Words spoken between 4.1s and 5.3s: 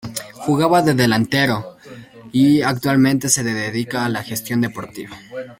Gestión Deportiva.